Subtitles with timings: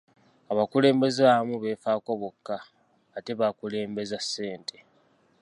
[0.51, 2.57] Abakulembeze abamu beefaako bokka
[3.17, 4.77] ate bakulembeza ssente.